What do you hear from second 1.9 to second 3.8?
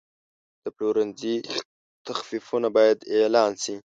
تخفیفونه باید اعلان شي.